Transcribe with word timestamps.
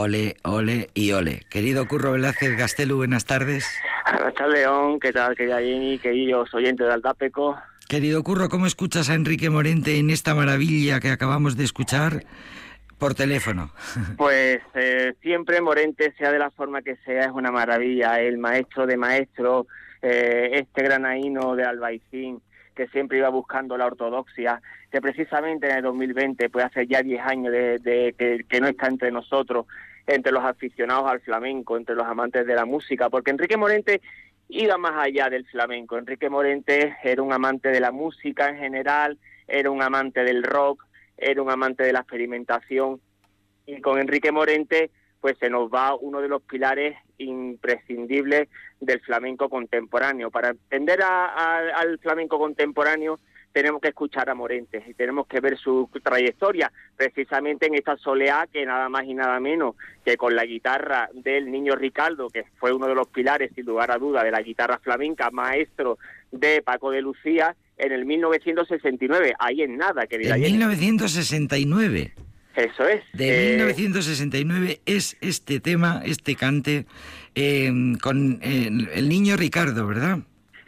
ole, 0.00 0.36
ole 0.44 0.88
y 0.94 1.12
ole. 1.12 1.42
Querido 1.50 1.86
Curro 1.86 2.12
Velázquez 2.12 2.56
Gastelu, 2.56 2.96
buenas 2.96 3.26
tardes. 3.26 3.66
Buenas 4.10 4.34
tardes, 4.34 4.54
León. 4.54 4.98
¿Qué 4.98 5.12
tal, 5.12 5.36
querida 5.36 5.60
Jenny, 5.60 5.98
queridos 5.98 6.52
oyentes 6.54 6.86
de 6.86 6.92
Altapeco? 6.92 7.58
Querido 7.86 8.22
Curro, 8.22 8.48
¿cómo 8.48 8.66
escuchas 8.66 9.10
a 9.10 9.14
Enrique 9.14 9.50
Morente 9.50 9.98
en 9.98 10.10
esta 10.10 10.34
maravilla 10.34 11.00
que 11.00 11.10
acabamos 11.10 11.56
de 11.56 11.64
escuchar 11.64 12.24
por 12.98 13.14
teléfono? 13.14 13.72
Pues 14.16 14.60
eh, 14.74 15.14
siempre 15.20 15.60
Morente, 15.60 16.14
sea 16.16 16.32
de 16.32 16.38
la 16.38 16.50
forma 16.50 16.82
que 16.82 16.96
sea, 17.04 17.26
es 17.26 17.32
una 17.32 17.50
maravilla. 17.50 18.20
El 18.20 18.38
maestro 18.38 18.86
de 18.86 18.96
maestros, 18.96 19.66
eh, 20.00 20.50
este 20.52 20.82
granaíno 20.82 21.54
de 21.56 21.64
Albaicín, 21.64 22.40
que 22.74 22.86
siempre 22.88 23.18
iba 23.18 23.28
buscando 23.28 23.76
la 23.76 23.86
ortodoxia, 23.86 24.62
que 24.90 25.00
precisamente 25.00 25.68
en 25.68 25.76
el 25.76 25.82
2020, 25.82 26.48
pues 26.50 26.64
hace 26.64 26.86
ya 26.86 27.02
10 27.02 27.20
años 27.22 27.52
de, 27.52 28.14
que, 28.48 28.60
no 28.60 28.68
está 28.68 28.88
entre 28.88 29.10
nosotros, 29.10 29.66
entre 30.06 30.32
los 30.32 30.44
aficionados 30.44 31.10
al 31.10 31.20
flamenco, 31.20 31.76
entre 31.76 31.94
los 31.94 32.06
amantes 32.06 32.46
de 32.46 32.54
la 32.54 32.64
música, 32.64 33.10
porque 33.10 33.30
Enrique 33.30 33.56
Morente 33.56 34.00
iba 34.48 34.76
más 34.78 34.94
allá 34.96 35.28
del 35.28 35.46
flamenco. 35.46 35.98
Enrique 35.98 36.28
Morente 36.28 36.96
era 37.02 37.22
un 37.22 37.32
amante 37.32 37.68
de 37.68 37.80
la 37.80 37.92
música 37.92 38.48
en 38.48 38.58
general, 38.58 39.18
era 39.46 39.70
un 39.70 39.82
amante 39.82 40.24
del 40.24 40.42
rock, 40.42 40.84
era 41.16 41.42
un 41.42 41.50
amante 41.50 41.84
de 41.84 41.92
la 41.92 42.00
experimentación, 42.00 43.00
y 43.66 43.80
con 43.80 44.00
Enrique 44.00 44.32
Morente 44.32 44.90
pues 45.20 45.36
se 45.38 45.50
nos 45.50 45.70
va 45.70 45.94
uno 45.94 46.22
de 46.22 46.28
los 46.28 46.42
pilares 46.42 46.96
imprescindibles 47.18 48.48
del 48.80 49.00
flamenco 49.00 49.50
contemporáneo. 49.50 50.30
Para 50.30 50.48
entender 50.48 51.00
al 51.02 51.98
flamenco 51.98 52.38
contemporáneo 52.38 53.20
tenemos 53.52 53.80
que 53.80 53.88
escuchar 53.88 54.30
a 54.30 54.34
Morentes 54.34 54.82
y 54.86 54.94
tenemos 54.94 55.26
que 55.26 55.40
ver 55.40 55.58
su 55.58 55.88
trayectoria, 56.02 56.72
precisamente 56.96 57.66
en 57.66 57.74
esta 57.74 57.96
soleá 57.96 58.46
que 58.52 58.64
nada 58.64 58.88
más 58.88 59.04
y 59.04 59.14
nada 59.14 59.40
menos 59.40 59.74
que 60.04 60.16
con 60.16 60.34
la 60.36 60.44
guitarra 60.44 61.08
del 61.12 61.50
niño 61.50 61.74
Ricardo, 61.74 62.28
que 62.28 62.44
fue 62.58 62.72
uno 62.72 62.86
de 62.86 62.94
los 62.94 63.08
pilares, 63.08 63.50
sin 63.54 63.66
lugar 63.66 63.90
a 63.90 63.98
duda, 63.98 64.22
de 64.22 64.30
la 64.30 64.42
guitarra 64.42 64.78
flamenca, 64.78 65.30
maestro 65.30 65.98
de 66.30 66.62
Paco 66.62 66.90
de 66.90 67.02
Lucía, 67.02 67.56
en 67.76 67.92
el 67.92 68.04
1969. 68.04 69.34
Ahí 69.38 69.62
en 69.62 69.76
nada, 69.76 70.06
querida. 70.06 70.36
En 70.36 70.42
1969. 70.42 72.12
Eso 72.56 72.86
es. 72.86 73.02
De 73.12 73.56
1969 73.56 74.70
eh, 74.70 74.80
es 74.84 75.16
este 75.20 75.60
tema, 75.60 76.02
este 76.04 76.36
cante, 76.36 76.86
eh, 77.34 77.70
con 78.02 78.40
eh, 78.42 78.70
el 78.94 79.08
niño 79.08 79.36
Ricardo, 79.36 79.86
¿verdad? 79.86 80.18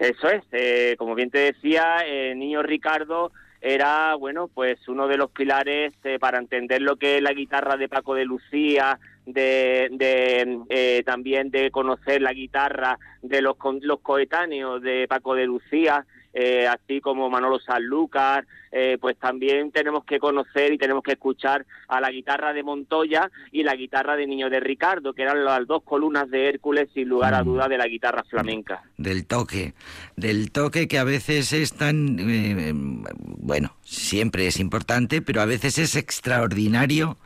Eso 0.02 0.28
es. 0.28 0.96
como 0.99 1.14
bien 1.14 1.31
te 1.31 1.38
decía, 1.38 1.99
el 2.04 2.38
niño 2.38 2.62
Ricardo 2.62 3.31
era, 3.60 4.16
bueno, 4.16 4.49
pues 4.49 4.88
uno 4.88 5.06
de 5.06 5.16
los 5.16 5.31
pilares 5.31 5.94
para 6.19 6.38
entender 6.38 6.82
lo 6.82 6.96
que 6.96 7.16
es 7.16 7.22
la 7.22 7.32
guitarra 7.32 7.76
de 7.76 7.88
Paco 7.88 8.14
de 8.16 8.25
Lucía, 8.25 8.99
de, 9.26 9.88
de 9.93 11.04
también 11.06 11.52
de 11.52 11.70
conocer 11.70 12.20
la 12.20 12.32
guitarra 12.32 12.99
de 13.22 13.40
los, 13.40 13.56
los 13.82 14.00
coetáneos 14.00 14.82
de 14.82 15.06
Paco 15.08 15.37
de 15.37 15.46
Lucía 15.46 16.05
eh, 16.34 16.67
así 16.67 17.00
como 17.00 17.29
Manolo 17.29 17.58
Sanlúcar, 17.61 18.46
eh, 18.70 18.96
pues 19.00 19.19
también 19.19 19.70
tenemos 19.70 20.05
que 20.05 20.19
conocer 20.19 20.73
y 20.73 20.79
tenemos 20.79 21.02
que 21.02 21.12
escuchar 21.12 21.67
a 21.88 22.00
la 22.00 22.11
guitarra 22.11 22.55
de 22.55 22.62
Montoya 22.62 23.31
y 23.50 23.62
la 23.62 23.75
guitarra 23.75 24.17
de 24.17 24.26
Niño 24.26 24.49
de 24.49 24.61
Ricardo, 24.61 25.12
que 25.12 25.23
eran 25.23 25.44
las 25.44 25.67
dos 25.67 25.82
columnas 25.82 26.31
de 26.31 26.49
Hércules, 26.49 26.88
sin 26.94 27.08
lugar 27.08 27.34
a 27.34 27.43
mm. 27.43 27.46
duda, 27.46 27.69
de 27.69 27.76
la 27.76 27.87
guitarra 27.87 28.25
flamenca. 28.25 28.82
Del 28.96 29.26
toque, 29.26 29.75
del 30.17 30.52
toque 30.52 30.88
que 30.88 30.99
a 30.99 31.05
veces 31.05 31.52
es 31.52 31.75
tan, 31.75 32.17
eh, 32.19 32.73
bueno, 32.75 33.75
siempre 33.82 34.46
es 34.46 34.58
importante, 34.58 35.20
pero 35.20 35.43
a 35.43 35.46
veces 35.46 35.79
es 35.79 35.96
extraordinario 35.96 37.19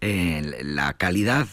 la 0.00 0.92
calidad 0.98 1.46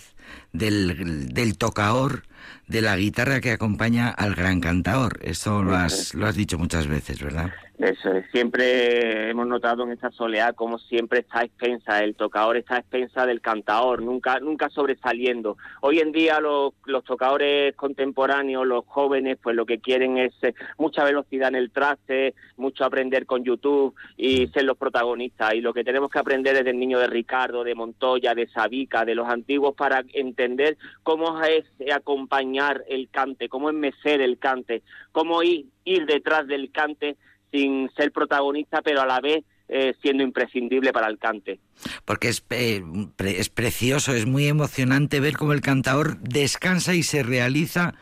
del, 0.52 1.30
del 1.34 1.58
tocaor 1.58 2.24
de 2.72 2.82
la 2.82 2.96
guitarra 2.96 3.42
que 3.42 3.52
acompaña 3.52 4.10
al 4.10 4.34
gran 4.34 4.62
cantador. 4.62 5.20
Eso 5.22 5.62
lo 5.62 5.76
has, 5.76 6.14
lo 6.14 6.26
has 6.26 6.36
dicho 6.36 6.58
muchas 6.58 6.88
veces, 6.88 7.22
¿verdad? 7.22 7.52
Eso 7.82 8.12
es, 8.12 8.30
siempre 8.30 9.32
hemos 9.32 9.48
notado 9.48 9.82
en 9.82 9.92
esta 9.92 10.12
soleá 10.12 10.54
como 10.54 10.78
siempre 10.78 11.22
está 11.22 11.42
expensa, 11.42 12.04
el 12.04 12.14
tocador 12.14 12.56
está 12.58 12.78
expensa 12.78 13.26
del 13.26 13.42
cantador, 13.42 14.04
nunca, 14.04 14.40
nunca 14.40 14.70
sobresaliendo. 14.70 15.58
Hoy 15.82 15.98
en 15.98 16.12
día 16.12 16.40
los, 16.40 16.74
tocadores 17.04 17.76
contemporáneos, 17.76 18.68
los 18.68 18.86
jóvenes, 18.86 19.40
pues 19.42 19.56
lo 19.56 19.66
que 19.66 19.80
quieren 19.80 20.20
es 20.20 20.32
eh, 20.44 20.54
mucha 20.78 21.04
velocidad 21.04 21.50
en 21.50 21.56
el 21.56 21.72
traste, 21.72 22.36
mucho 22.56 22.86
aprender 22.86 23.26
con 23.26 23.44
YouTube 23.44 23.96
y 24.16 24.46
ser 24.50 24.66
los 24.66 24.78
protagonistas. 24.78 25.56
Y 25.56 25.62
lo 25.62 25.74
que 25.74 25.84
tenemos 25.84 26.12
que 26.12 26.20
aprender 26.20 26.56
es 26.58 26.66
del 26.66 26.78
niño 26.78 27.00
de 27.00 27.08
Ricardo, 27.08 27.64
de 27.64 27.74
Montoya, 27.74 28.36
de 28.36 28.46
Sabica, 28.50 29.06
de 29.06 29.16
los 29.16 29.28
antiguos, 29.28 29.74
para 29.74 30.04
entender 30.14 30.78
cómo 31.02 31.42
es 31.42 31.66
acompañar 31.92 32.84
el 32.88 33.10
cante, 33.10 33.50
cómo 33.50 33.72
es 33.72 33.76
mecer 33.76 34.22
el 34.22 34.38
cante, 34.38 34.84
cómo 35.12 35.42
ir, 35.42 35.66
ir 35.84 36.06
detrás 36.06 36.46
del 36.46 36.72
cante 36.72 37.18
sin 37.52 37.90
ser 37.96 38.12
protagonista, 38.12 38.82
pero 38.82 39.02
a 39.02 39.06
la 39.06 39.20
vez 39.20 39.44
eh, 39.68 39.94
siendo 40.02 40.24
imprescindible 40.24 40.92
para 40.92 41.08
el 41.08 41.18
cante. 41.18 41.60
Porque 42.06 42.30
es, 42.30 42.44
eh, 42.50 42.84
es 43.20 43.50
precioso, 43.50 44.14
es 44.14 44.26
muy 44.26 44.48
emocionante 44.48 45.20
ver 45.20 45.38
cómo 45.38 45.54
el 45.54 45.62
cantador 45.62 46.18
descansa 46.20 46.94
y 46.94 47.04
se 47.04 47.24
realiza 47.24 47.94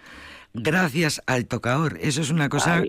gracias 0.54 1.22
al 1.28 1.46
tocador. 1.46 1.98
Eso 2.02 2.22
es 2.22 2.32
una 2.32 2.50
cosa... 2.50 2.84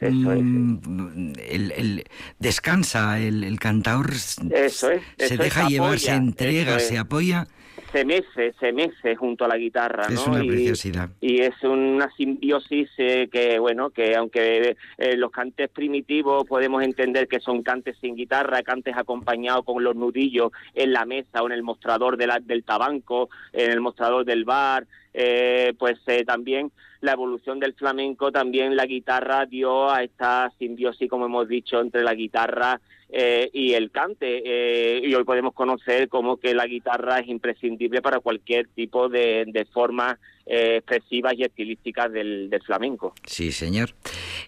Mm, 0.00 1.34
el, 1.38 2.04
descansa, 2.40 3.20
el, 3.20 3.44
el 3.44 3.60
cantador 3.60 4.14
se 4.16 5.36
deja 5.36 5.68
llevar, 5.68 6.00
se 6.00 6.12
entrega, 6.12 6.80
se 6.80 6.98
apoya 6.98 7.46
se 7.92 8.04
mece, 8.04 8.54
se 8.58 8.72
mece 8.72 9.14
junto 9.16 9.44
a 9.44 9.48
la 9.48 9.56
guitarra, 9.56 10.06
es 10.08 10.26
Una 10.26 10.40
preciosidad. 10.40 11.10
Y, 11.20 11.40
es 11.40 11.62
una 11.62 12.10
simbiosis 12.16 12.90
eh, 12.96 13.28
que, 13.30 13.58
bueno, 13.58 13.90
que 13.90 14.16
aunque 14.16 14.76
eh, 14.98 15.16
los 15.16 15.30
cantes 15.30 15.68
primitivos 15.68 16.46
podemos 16.46 16.82
entender 16.82 17.28
que 17.28 17.40
son 17.40 17.62
cantes 17.62 17.96
sin 18.00 18.16
guitarra, 18.16 18.62
cantes 18.62 18.96
acompañados 18.96 19.64
con 19.64 19.84
los 19.84 19.94
nudillos 19.94 20.52
en 20.74 20.92
la 20.92 21.04
mesa 21.04 21.42
o 21.42 21.46
en 21.46 21.52
el 21.52 21.62
mostrador 21.62 22.16
de 22.16 22.32
del 22.44 22.64
tabanco, 22.64 23.28
en 23.52 23.70
el 23.70 23.80
mostrador 23.80 24.24
del 24.24 24.44
bar, 24.44 24.86
eh, 25.14 25.74
pues 25.78 25.98
también 26.26 26.72
la 27.00 27.12
evolución 27.12 27.58
del 27.58 27.74
flamenco, 27.74 28.30
también 28.30 28.76
la 28.76 28.86
guitarra 28.86 29.44
dio 29.46 29.90
a 29.90 30.02
esta 30.04 30.52
simbiosis, 30.58 31.10
como 31.10 31.26
hemos 31.26 31.48
dicho, 31.48 31.80
entre 31.80 32.02
la 32.02 32.14
guitarra 32.14 32.80
eh, 33.08 33.50
y 33.52 33.74
el 33.74 33.90
cante. 33.90 34.42
Eh, 34.44 35.02
y 35.04 35.14
hoy 35.14 35.24
podemos 35.24 35.52
conocer 35.52 36.08
como 36.08 36.36
que 36.36 36.54
la 36.54 36.66
guitarra 36.66 37.18
es 37.18 37.28
imprescindible 37.28 38.00
para 38.00 38.20
cualquier 38.20 38.68
tipo 38.68 39.08
de, 39.08 39.44
de 39.48 39.64
formas 39.66 40.18
eh, 40.46 40.76
expresivas 40.78 41.34
y 41.36 41.44
estilísticas 41.44 42.12
del, 42.12 42.50
del, 42.50 42.62
flamenco. 42.62 43.14
Sí, 43.26 43.52
señor. 43.52 43.94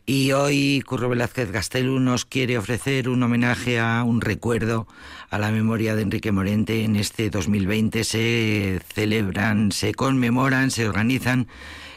Y 0.07 0.33
hoy 0.33 0.83
Curro 0.87 1.09
Velázquez 1.09 1.53
Gastelú 1.53 2.01
nos 2.01 2.25
quiere 2.25 2.59
ofrecer 2.59 3.09
un 3.09 3.23
homenaje 3.23 3.79
a 3.79 4.03
un 4.05 4.21
recuerdo 4.21 4.87
a 5.31 5.39
la 5.39 5.51
memoria 5.51 5.95
de 5.95 6.03
Enrique 6.03 6.33
Morente. 6.33 6.85
En 6.85 6.97
este 6.97 7.31
2020 7.31 8.05
se 8.05 8.81
celebran, 8.93 9.73
se 9.73 9.95
conmemoran, 9.95 10.71
se 10.71 10.89
organizan 10.89 11.49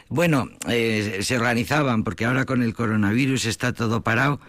bueno, 0.08 0.48
eh, 0.66 1.18
se 1.22 1.36
organizaban 1.36 2.02
porque 2.02 2.24
ahora 2.24 2.46
con 2.46 2.62
el 2.62 2.72
coronavirus 2.72 3.44
está 3.44 3.74
todo 3.74 4.00
parado, 4.00 4.40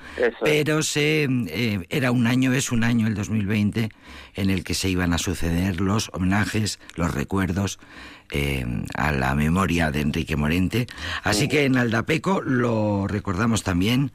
pero 0.42 0.84
se 0.84 1.28
eh, 1.30 1.86
era 1.90 2.12
un 2.12 2.28
año, 2.28 2.54
es 2.54 2.72
un 2.72 2.86
año 2.86 3.08
el 3.08 3.16
2020 3.16 3.90
en 4.36 4.50
el 4.50 4.64
que 4.64 4.74
se 4.74 4.88
iban 4.90 5.12
a 5.12 5.18
suceder 5.18 5.82
los 5.82 6.10
homenajes, 6.14 6.80
los 6.96 7.14
recuerdos 7.14 7.78
eh, 8.32 8.66
a 8.94 9.12
la 9.12 9.36
memoria 9.36 9.92
de 9.92 10.00
Enrique 10.00 10.38
Morente. 10.38 10.88
Así 11.24 11.50
que 11.50 11.66
en 11.66 11.76
Aldapeco 11.78 12.40
lo 12.42 13.06
recordamos 13.08 13.64
también. 13.64 14.14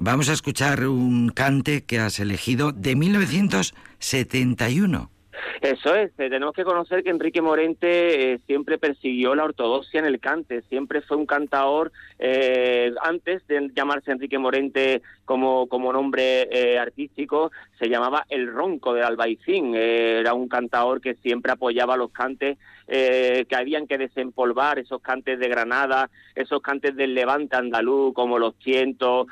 vamos 0.00 0.30
a 0.30 0.32
escuchar 0.32 0.86
un 0.86 1.28
cante 1.28 1.84
que 1.84 1.98
has 1.98 2.18
elegido 2.18 2.72
de 2.72 2.96
1971. 2.96 5.10
Eso 5.60 5.94
es, 5.94 6.10
eh, 6.18 6.28
tenemos 6.28 6.52
que 6.52 6.64
conocer 6.64 7.02
que 7.02 7.10
Enrique 7.10 7.40
Morente 7.40 8.32
eh, 8.32 8.40
siempre 8.46 8.78
persiguió 8.78 9.34
la 9.34 9.44
ortodoxia 9.44 10.00
en 10.00 10.06
el 10.06 10.20
cante, 10.20 10.62
siempre 10.62 11.00
fue 11.02 11.16
un 11.16 11.26
cantador, 11.26 11.92
eh, 12.18 12.92
antes 13.02 13.46
de 13.46 13.70
llamarse 13.74 14.10
Enrique 14.10 14.38
Morente 14.38 15.02
como, 15.24 15.68
como 15.68 15.92
nombre 15.92 16.76
artístico, 16.78 17.52
se 17.78 17.88
llamaba 17.88 18.26
El 18.28 18.52
Ronco 18.52 18.92
de 18.92 19.02
Albaicín, 19.02 19.74
era 19.74 20.34
un 20.34 20.48
cantador 20.48 21.00
que 21.00 21.14
siempre 21.14 21.52
apoyaba 21.52 21.96
los 21.96 22.10
cantes 22.10 22.58
que 22.86 23.56
habían 23.56 23.86
que 23.86 23.96
desempolvar, 23.96 24.78
esos 24.78 25.00
cantes 25.00 25.38
de 25.38 25.48
Granada, 25.48 26.10
esos 26.34 26.60
cantes 26.60 26.94
del 26.94 27.14
levante 27.14 27.56
andaluz, 27.56 28.12
como 28.12 28.38
los 28.38 28.54
cientos, 28.56 29.28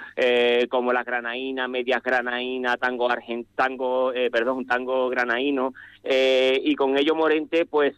como 0.71 0.93
las 0.95 1.05
granaínas, 1.05 1.69
medias 1.69 2.03
granaínas, 2.03 2.79
tango 2.79 3.11
argent, 3.11 3.47
tango, 3.55 4.13
perdón, 4.33 4.67
tango 4.67 5.11
granaíno, 5.11 5.75
eh, 6.05 6.61
y 6.63 6.75
con 6.77 6.97
ello 6.97 7.15
Morente 7.15 7.67
pues 7.67 7.95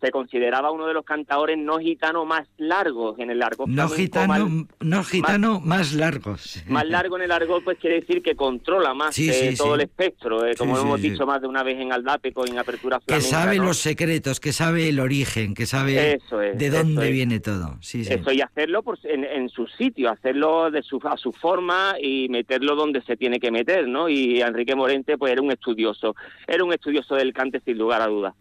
se 0.00 0.10
consideraba 0.10 0.70
uno 0.70 0.86
de 0.86 0.94
los 0.94 1.04
cantadores 1.04 1.58
no 1.58 1.78
gitanos 1.78 2.26
más 2.26 2.48
largos 2.56 3.18
en 3.18 3.30
el 3.30 3.38
largo. 3.38 3.64
No 3.66 3.88
gitano, 3.88 4.66
no 4.80 5.04
gitano 5.04 5.60
más, 5.60 5.92
largos. 5.92 6.62
Más 6.68 6.86
largo 6.88 7.16
en 7.16 7.22
el 7.22 7.28
largo 7.28 7.60
pues 7.62 7.78
quiere 7.78 8.00
decir 8.00 8.22
que 8.22 8.34
controla 8.34 8.94
más 8.94 9.18
eh, 9.18 9.54
todo 9.56 9.74
el 9.74 9.82
espectro, 9.82 10.46
eh, 10.46 10.54
como 10.56 10.78
hemos 10.78 11.00
dicho 11.00 11.26
más 11.26 11.40
de 11.40 11.48
una 11.48 11.62
vez 11.62 11.78
en 11.78 11.92
Aldápeco 11.92 12.46
en 12.46 12.58
Apertura 12.58 13.00
Flamenca. 13.00 13.24
Que 13.24 13.30
sabe 13.30 13.56
los 13.56 13.78
secretos, 13.78 14.40
que 14.40 14.52
sabe 14.52 14.88
el 14.88 15.00
origen, 15.00 15.54
que 15.54 15.66
sabe 15.66 16.20
de 16.54 16.70
dónde 16.70 17.10
viene 17.10 17.40
todo. 17.40 17.78
Eso, 17.82 18.32
y 18.32 18.40
hacerlo 18.40 18.82
en, 19.04 19.48
su 19.48 19.66
sitio, 19.66 20.10
hacerlo 20.10 20.70
de 20.70 20.82
su, 20.82 21.00
a 21.04 21.16
su 21.16 21.32
forma 21.32 21.94
y 22.00 22.28
meterlo 22.28 22.74
donde 22.74 23.02
se 23.02 23.16
tiene 23.16 23.38
que 23.38 23.50
meter, 23.50 23.86
¿no? 23.86 24.08
Y 24.08 24.40
Enrique 24.40 24.74
Morente 24.74 25.18
pues 25.18 25.32
era 25.32 25.42
un 25.42 25.50
estudioso, 25.50 26.14
era 26.46 26.64
un 26.64 26.72
estudioso 26.72 27.14
del 27.14 27.32
sin 27.64 27.78
lugar 27.78 28.02
a 28.02 28.06
dudas. 28.06 28.34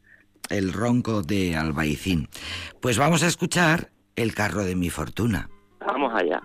El 0.49 0.73
ronco 0.73 1.21
de 1.21 1.55
Albaicín. 1.55 2.27
Pues 2.81 2.97
vamos 2.97 3.23
a 3.23 3.27
escuchar 3.27 3.91
El 4.15 4.33
carro 4.33 4.63
de 4.63 4.75
mi 4.75 4.89
fortuna. 4.89 5.49
Vamos 5.79 6.13
allá. 6.13 6.41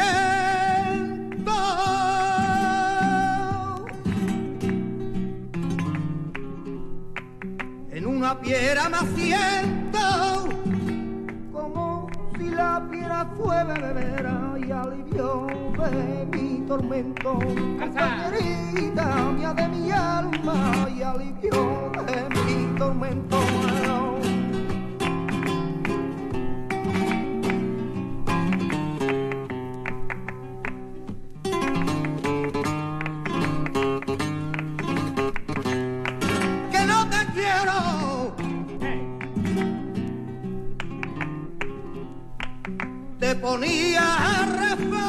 Me 0.00 0.06
siento 1.30 1.52
en 7.90 8.06
una 8.06 8.40
piedra 8.40 8.88
me 8.88 8.98
siento 9.16 9.98
como 11.52 12.08
si 12.38 12.50
la 12.50 12.86
piedra 12.90 13.26
fue 13.36 13.64
bebera 13.64 14.54
y 14.58 14.70
alivió 14.70 15.46
de 15.78 16.26
mi 16.26 16.66
tormento. 16.66 17.34
Compañerita 17.34 19.04
mía 19.36 19.52
de 19.54 19.68
mi 19.68 19.90
alma 19.90 20.88
y 20.94 21.02
alivió 21.02 21.90
de 22.06 22.28
mi 22.44 22.78
tormento 22.78 23.49
ponía 43.40 44.02
a 44.02 44.46
referir. 44.46 45.00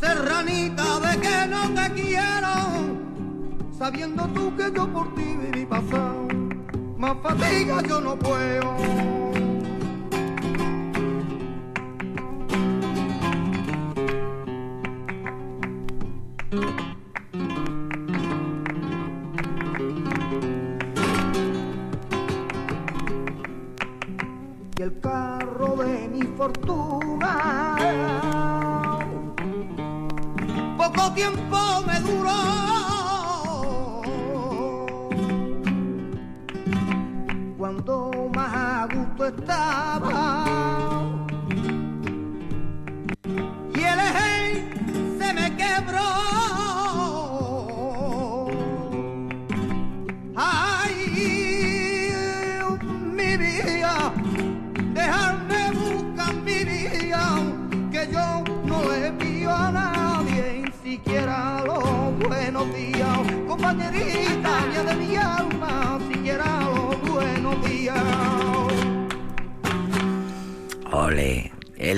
Serranita 0.00 1.00
de 1.00 1.20
que 1.20 1.46
no 1.46 1.70
te 1.74 1.92
quiero, 1.92 2.54
sabiendo 3.76 4.26
tú 4.28 4.56
que 4.56 4.72
yo 4.74 4.86
por 4.88 5.14
ti 5.14 5.36
viví 5.36 5.66
pasado, 5.66 6.26
más 6.96 7.16
fatiga 7.22 7.82
yo 7.82 8.00
no 8.00 8.16
puedo. 8.16 9.33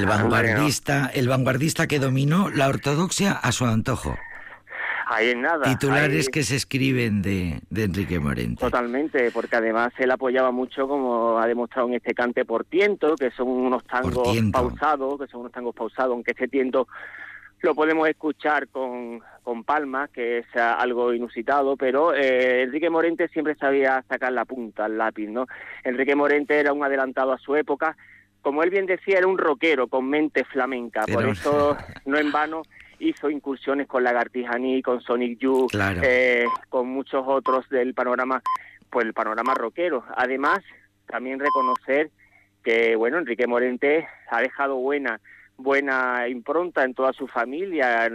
Vanguardista, 0.06 1.10
el 1.14 1.28
vanguardista 1.28 1.86
que 1.86 1.98
dominó 1.98 2.50
la 2.50 2.68
ortodoxia 2.68 3.32
a 3.32 3.52
su 3.52 3.64
antojo. 3.64 4.16
Ahí 5.08 5.30
en 5.30 5.42
nada. 5.42 5.64
Titulares 5.64 6.28
que 6.28 6.42
se 6.42 6.56
escriben 6.56 7.22
de, 7.22 7.60
Enrique 7.74 8.18
Morente. 8.18 8.60
Totalmente, 8.60 9.30
porque 9.30 9.56
además 9.56 9.92
él 9.98 10.10
apoyaba 10.10 10.50
mucho, 10.50 10.88
como 10.88 11.38
ha 11.38 11.46
demostrado 11.46 11.86
en 11.88 11.94
este 11.94 12.12
cante 12.12 12.44
por 12.44 12.64
tiento, 12.64 13.14
que 13.14 13.30
son 13.30 13.48
unos 13.48 13.84
tangos 13.84 14.36
pausados, 14.52 15.20
que 15.20 15.28
son 15.28 15.42
unos 15.42 15.52
tangos 15.52 15.74
pausados, 15.74 16.12
aunque 16.12 16.32
este 16.32 16.48
tiento 16.48 16.88
lo 17.60 17.74
podemos 17.74 18.08
escuchar 18.08 18.68
con, 18.68 19.20
con 19.42 19.64
palmas, 19.64 20.10
que 20.10 20.38
es 20.38 20.46
algo 20.56 21.12
inusitado, 21.12 21.76
pero 21.76 22.14
eh, 22.14 22.62
Enrique 22.62 22.90
Morente 22.90 23.28
siempre 23.28 23.54
sabía 23.54 24.04
sacar 24.08 24.32
la 24.32 24.44
punta 24.44 24.84
al 24.84 24.98
lápiz, 24.98 25.28
¿no? 25.28 25.46
Enrique 25.84 26.14
Morente 26.14 26.58
era 26.58 26.72
un 26.72 26.84
adelantado 26.84 27.32
a 27.32 27.38
su 27.38 27.56
época, 27.56 27.96
como 28.42 28.62
él 28.62 28.70
bien 28.70 28.86
decía, 28.86 29.18
era 29.18 29.26
un 29.26 29.38
rockero 29.38 29.88
con 29.88 30.08
mente 30.08 30.44
flamenca, 30.44 31.04
por 31.12 31.26
eso 31.26 31.76
no 32.04 32.18
en 32.18 32.30
vano 32.30 32.62
hizo 32.98 33.28
incursiones 33.28 33.86
con 33.86 34.04
Lagartijaní, 34.04 34.82
con 34.82 35.00
Sonic 35.00 35.38
Youth, 35.38 35.72
eh, 36.02 36.46
con 36.68 36.88
muchos 36.88 37.24
otros 37.26 37.68
del 37.68 37.94
panorama, 37.94 38.42
pues 38.90 39.04
el 39.04 39.12
panorama 39.12 39.54
rockero. 39.54 40.04
Además, 40.16 40.60
también 41.06 41.40
reconocer 41.40 42.10
que, 42.62 42.96
bueno, 42.96 43.18
Enrique 43.18 43.46
Morente 43.46 44.06
ha 44.30 44.40
dejado 44.40 44.76
buena 44.76 45.20
buena 45.56 46.28
impronta 46.28 46.84
en 46.84 46.94
toda 46.94 47.12
su 47.12 47.26
familia. 47.26 48.10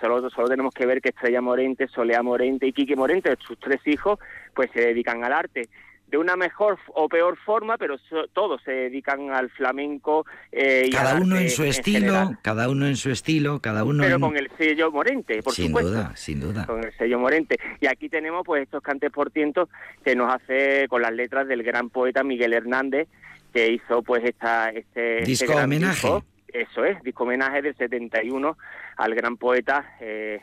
Solo, 0.00 0.30
solo 0.30 0.48
tenemos 0.48 0.74
que 0.74 0.86
ver 0.86 1.00
que 1.00 1.10
Estrella 1.10 1.40
Morente, 1.40 1.88
Solea 1.88 2.22
Morente 2.22 2.66
y 2.66 2.72
Quique 2.72 2.96
Morente, 2.96 3.36
sus 3.46 3.58
tres 3.58 3.80
hijos, 3.86 4.18
pues 4.54 4.70
se 4.72 4.80
dedican 4.80 5.24
al 5.24 5.32
arte 5.32 5.68
de 6.08 6.18
una 6.18 6.36
mejor 6.36 6.78
o 6.94 7.08
peor 7.08 7.36
forma, 7.36 7.76
pero 7.78 7.96
todos 8.32 8.62
se 8.62 8.70
dedican 8.70 9.30
al 9.30 9.50
flamenco. 9.50 10.24
Eh, 10.52 10.88
cada 10.92 11.16
uno 11.16 11.36
en 11.36 11.50
su 11.50 11.64
estilo, 11.64 12.38
cada 12.42 12.68
uno 12.68 12.86
en 12.86 12.96
su 12.96 13.10
estilo, 13.10 13.60
cada 13.60 13.84
uno. 13.84 14.04
Pero 14.04 14.20
con 14.20 14.36
el 14.36 14.48
sello 14.56 14.92
Morente, 14.92 15.42
por 15.42 15.52
sin 15.52 15.72
duda, 15.72 16.14
sin 16.14 16.40
duda. 16.40 16.66
Con 16.66 16.84
el 16.84 16.96
sello 16.96 17.18
Morente. 17.18 17.58
Y 17.80 17.86
aquí 17.86 18.08
tenemos 18.08 18.42
pues 18.44 18.62
estos 18.62 18.82
cantes 18.82 19.10
por 19.10 19.30
tiento 19.30 19.68
que 20.04 20.14
nos 20.14 20.32
hace 20.32 20.86
con 20.88 21.02
las 21.02 21.12
letras 21.12 21.48
del 21.48 21.62
gran 21.62 21.90
poeta 21.90 22.22
Miguel 22.22 22.52
Hernández, 22.52 23.08
que 23.52 23.72
hizo 23.72 24.02
pues 24.02 24.24
esta 24.24 24.70
este, 24.70 25.18
este 25.18 25.30
disco 25.30 25.56
homenaje. 25.56 26.22
Eso 26.56 26.84
es, 26.84 27.02
disco 27.02 27.24
homenaje 27.24 27.60
del 27.60 27.76
71 27.76 28.56
al 28.96 29.14
gran 29.14 29.36
poeta. 29.36 29.96
Eh, 30.00 30.40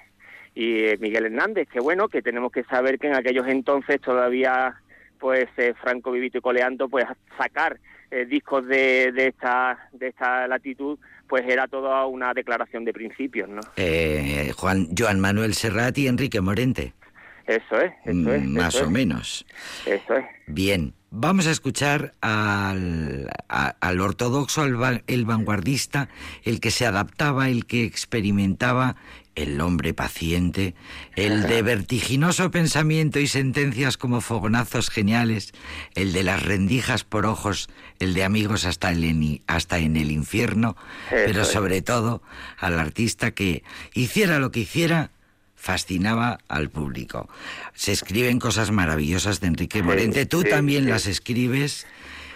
y 0.53 0.83
eh, 0.83 0.97
Miguel 0.99 1.25
Hernández, 1.25 1.67
que 1.67 1.79
bueno, 1.79 2.07
que 2.07 2.21
tenemos 2.21 2.51
que 2.51 2.63
saber 2.65 2.99
que 2.99 3.07
en 3.07 3.15
aquellos 3.15 3.47
entonces 3.47 3.99
todavía 3.99 4.75
pues 5.19 5.45
eh, 5.57 5.73
Franco 5.81 6.11
Vivito 6.11 6.37
y 6.37 6.41
Coleando, 6.41 6.89
pues 6.89 7.05
sacar 7.37 7.79
discos 8.27 8.67
de, 8.67 9.11
de, 9.11 9.29
esta, 9.29 9.89
de 9.91 10.09
esta 10.09 10.47
latitud, 10.47 10.99
pues 11.27 11.45
era 11.47 11.67
toda 11.67 12.05
una 12.05 12.31
declaración 12.31 12.85
de 12.85 12.93
principios, 12.93 13.49
¿no? 13.49 13.61
Eh, 13.75 14.51
Juan, 14.55 14.89
Joan 14.95 15.19
Manuel 15.19 15.55
Serrat 15.55 15.97
y 15.97 16.07
Enrique 16.07 16.41
Morente. 16.41 16.93
Eso 17.47 17.81
es, 17.81 17.91
eso 18.05 18.33
es. 18.33 18.43
Más 18.43 18.75
o 18.75 18.89
menos. 18.89 19.43
Eso 19.87 20.15
es. 20.15 20.25
Bien, 20.45 20.93
vamos 21.15 21.45
a 21.45 21.51
escuchar 21.51 22.15
al, 22.21 23.29
al 23.47 24.01
ortodoxo, 24.01 24.63
el 24.65 25.25
vanguardista, 25.25 26.09
el 26.43 26.59
que 26.59 26.71
se 26.71 26.87
adaptaba, 26.87 27.49
el 27.49 27.67
que 27.67 27.85
experimentaba, 27.85 28.95
el 29.35 29.61
hombre 29.61 29.93
paciente, 29.93 30.73
el 31.15 31.43
de 31.43 31.61
vertiginoso 31.61 32.49
pensamiento 32.49 33.19
y 33.19 33.27
sentencias 33.27 33.97
como 33.97 34.21
fogonazos 34.21 34.89
geniales, 34.89 35.53
el 35.93 36.13
de 36.13 36.23
las 36.23 36.41
rendijas 36.41 37.03
por 37.03 37.27
ojos, 37.27 37.69
el 37.99 38.15
de 38.15 38.23
amigos 38.23 38.65
hasta, 38.65 38.89
el, 38.89 39.41
hasta 39.45 39.77
en 39.77 39.97
el 39.97 40.11
infierno, 40.11 40.75
pero 41.09 41.45
sobre 41.45 41.83
todo 41.83 42.23
al 42.57 42.79
artista 42.79 43.31
que 43.31 43.63
hiciera 43.93 44.39
lo 44.39 44.51
que 44.51 44.61
hiciera, 44.61 45.11
fascinaba 45.63 46.39
al 46.49 46.69
público. 46.69 47.29
Se 47.73 47.93
escriben 47.93 48.37
cosas 48.37 48.71
maravillosas 48.71 49.39
de 49.39 49.47
Enrique 49.47 49.81
Morente, 49.81 50.25
tú 50.25 50.43
también 50.43 50.89
las 50.89 51.07
escribes 51.07 51.87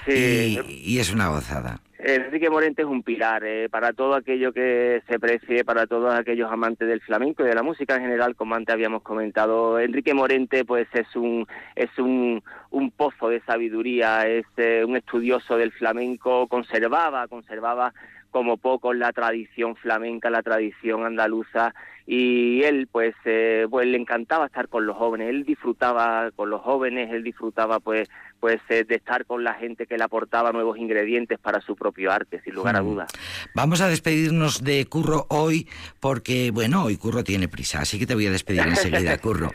y, 0.08 0.58
y 0.66 1.00
es 1.00 1.12
una 1.12 1.28
gozada. 1.28 1.82
Enrique 2.00 2.50
Morente 2.50 2.84
es 2.84 2.88
un 2.88 3.04
pilar 3.04 3.44
eh, 3.44 3.68
para 3.70 3.92
todo 3.92 4.14
aquello 4.14 4.54
que 4.54 5.02
se 5.10 5.20
precie, 5.20 5.66
para 5.66 5.88
todos 5.88 6.14
aquellos 6.14 6.50
amantes 6.50 6.88
del 6.88 7.02
flamenco 7.02 7.44
y 7.44 7.48
de 7.48 7.56
la 7.56 7.64
música 7.64 7.96
en 7.96 8.04
general, 8.04 8.34
como 8.38 8.56
antes 8.56 8.72
habíamos 8.72 9.02
comentado. 9.02 9.78
Enrique 9.78 10.14
Morente, 10.14 10.64
pues 10.64 10.88
es 10.94 11.14
un 11.18 11.46
es 11.76 11.90
un, 11.98 12.42
un 12.70 12.92
pozo 12.92 13.28
de 13.28 13.42
sabiduría, 13.42 14.26
es 14.26 14.46
eh, 14.56 14.86
un 14.88 14.96
estudioso 14.96 15.58
del 15.58 15.74
flamenco, 15.74 16.48
conservaba 16.48 17.28
conservaba 17.28 17.94
como 18.32 18.56
poco 18.56 18.94
la 18.94 19.12
tradición 19.12 19.76
flamenca, 19.76 20.30
la 20.30 20.44
tradición 20.44 21.06
andaluza 21.06 21.74
y 22.10 22.64
él 22.64 22.88
pues, 22.90 23.14
eh, 23.26 23.68
pues 23.70 23.86
le 23.86 23.98
encantaba 23.98 24.46
estar 24.46 24.70
con 24.70 24.86
los 24.86 24.96
jóvenes, 24.96 25.28
él 25.28 25.44
disfrutaba 25.44 26.32
con 26.32 26.50
los 26.50 26.62
jóvenes, 26.62 27.12
él 27.12 27.22
disfrutaba 27.22 27.82
pues 27.82 28.10
pues 28.40 28.62
eh, 28.70 28.86
de 28.88 28.96
estar 28.96 29.26
con 29.26 29.44
la 29.44 29.56
gente 29.56 29.88
que 29.88 29.98
le 29.98 30.04
aportaba 30.04 30.52
nuevos 30.52 30.78
ingredientes 30.78 31.40
para 31.40 31.60
su 31.60 31.76
propio 31.76 32.12
arte, 32.12 32.40
sin 32.44 32.54
lugar 32.54 32.76
a 32.76 32.84
mm. 32.84 32.86
dudas. 32.86 33.12
Vamos 33.56 33.82
a 33.82 33.90
despedirnos 33.90 34.64
de 34.64 34.86
Curro 34.86 35.26
hoy 35.30 35.68
porque, 36.00 36.52
bueno, 36.52 36.84
hoy 36.84 36.98
Curro 36.98 37.24
tiene 37.24 37.48
prisa, 37.48 37.80
así 37.80 37.98
que 37.98 38.06
te 38.06 38.14
voy 38.14 38.28
a 38.28 38.32
despedir 38.32 38.62
enseguida, 38.68 39.18
Curro. 39.18 39.50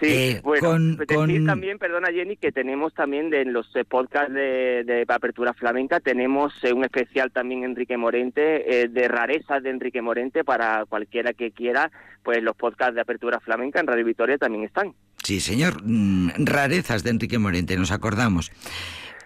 sí, 0.00 0.06
eh, 0.06 0.40
bueno, 0.42 0.96
decir 0.96 1.46
también, 1.46 1.78
perdona 1.78 2.08
Jenny, 2.08 2.36
que 2.36 2.50
tenemos 2.50 2.92
también 2.92 3.30
de, 3.30 3.42
en 3.42 3.52
los 3.52 3.68
podcasts 3.88 4.34
de, 4.34 4.82
de 4.84 5.06
Apertura 5.08 5.54
Flamenca, 5.54 6.00
tenemos 6.00 6.52
un 6.64 6.84
especial 6.84 7.30
también 7.30 7.62
Enrique 7.62 7.96
Morente, 7.96 8.88
de 8.90 9.08
rarezas 9.08 9.62
de 9.62 9.70
Enrique 9.70 10.02
Morente 10.02 10.42
para 10.42 10.84
cualquiera 10.86 11.32
que 11.32 11.52
quiera 11.52 11.92
pues 12.22 12.42
los 12.42 12.56
podcasts 12.56 12.94
de 12.94 13.02
Apertura 13.02 13.38
Flamenca 13.40 13.80
en 13.80 13.86
Radio 13.86 14.04
Victoria 14.04 14.38
también 14.38 14.64
están. 14.64 14.94
Sí, 15.22 15.40
señor. 15.40 15.82
Mm, 15.84 16.30
rarezas 16.44 17.04
de 17.04 17.10
Enrique 17.10 17.38
Morente, 17.38 17.76
nos 17.76 17.92
acordamos. 17.92 18.50